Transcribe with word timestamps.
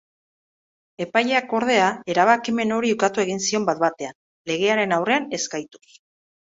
Epaileak 1.05 1.53
ordea, 1.57 1.91
erabakimen 2.15 2.75
hori 2.79 2.97
ukatu 2.97 3.25
egin 3.27 3.45
zion 3.51 3.71
bat 3.71 3.87
batean 3.87 4.19
legearen 4.55 5.01
aurrean 5.03 5.33
ez-gaituz. 5.43 5.89